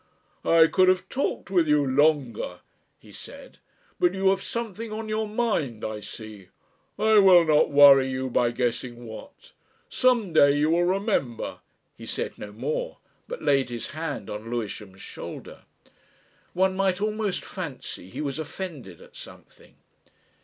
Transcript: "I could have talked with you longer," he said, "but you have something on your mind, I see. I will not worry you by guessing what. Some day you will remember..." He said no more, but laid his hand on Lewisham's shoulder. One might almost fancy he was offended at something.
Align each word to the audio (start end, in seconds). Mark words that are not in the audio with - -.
"I 0.43 0.65
could 0.65 0.87
have 0.87 1.07
talked 1.09 1.51
with 1.51 1.67
you 1.67 1.85
longer," 1.85 2.61
he 2.97 3.11
said, 3.11 3.59
"but 3.99 4.15
you 4.15 4.29
have 4.31 4.41
something 4.41 4.91
on 4.91 5.07
your 5.07 5.27
mind, 5.27 5.85
I 5.85 5.99
see. 5.99 6.47
I 6.97 7.19
will 7.19 7.45
not 7.45 7.69
worry 7.69 8.09
you 8.09 8.27
by 8.27 8.49
guessing 8.49 9.05
what. 9.05 9.51
Some 9.91 10.33
day 10.33 10.53
you 10.57 10.71
will 10.71 10.85
remember..." 10.85 11.59
He 11.99 12.07
said 12.07 12.39
no 12.39 12.51
more, 12.51 12.97
but 13.27 13.43
laid 13.43 13.69
his 13.69 13.89
hand 13.91 14.27
on 14.27 14.49
Lewisham's 14.49 15.03
shoulder. 15.03 15.65
One 16.53 16.75
might 16.75 16.99
almost 16.99 17.45
fancy 17.45 18.09
he 18.09 18.21
was 18.21 18.39
offended 18.39 19.01
at 19.01 19.15
something. 19.15 19.75